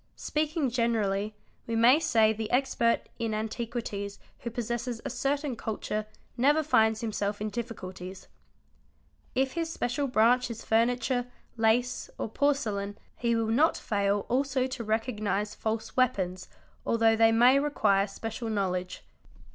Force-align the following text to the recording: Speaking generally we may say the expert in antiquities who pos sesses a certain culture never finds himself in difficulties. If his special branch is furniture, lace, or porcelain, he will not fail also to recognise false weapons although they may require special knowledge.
Speaking 0.15 0.71
generally 0.71 1.35
we 1.67 1.75
may 1.75 1.99
say 1.99 2.33
the 2.33 2.49
expert 2.49 3.01
in 3.19 3.35
antiquities 3.35 4.17
who 4.39 4.49
pos 4.49 4.65
sesses 4.65 4.99
a 5.05 5.11
certain 5.11 5.55
culture 5.55 6.07
never 6.35 6.63
finds 6.63 7.01
himself 7.01 7.39
in 7.39 7.51
difficulties. 7.51 8.27
If 9.35 9.51
his 9.51 9.71
special 9.71 10.07
branch 10.07 10.49
is 10.49 10.65
furniture, 10.65 11.27
lace, 11.55 12.09
or 12.17 12.29
porcelain, 12.29 12.97
he 13.15 13.35
will 13.35 13.45
not 13.53 13.77
fail 13.77 14.25
also 14.27 14.65
to 14.65 14.83
recognise 14.83 15.53
false 15.53 15.95
weapons 15.95 16.47
although 16.83 17.15
they 17.15 17.31
may 17.31 17.59
require 17.59 18.07
special 18.07 18.49
knowledge. 18.49 19.03